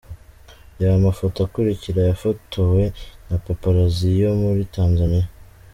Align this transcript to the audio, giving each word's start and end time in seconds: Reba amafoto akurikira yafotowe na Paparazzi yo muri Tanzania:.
Reba 0.77 0.93
amafoto 0.99 1.37
akurikira 1.47 1.99
yafotowe 2.09 2.83
na 3.27 3.37
Paparazzi 3.45 4.07
yo 4.21 4.29
muri 4.41 4.61
Tanzania:. 4.75 5.25